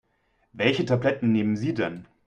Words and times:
Welche 0.53 0.83
Tabletten 0.85 1.31
nehmen 1.31 1.55
Sie 1.57 1.75
denn? 1.75 2.07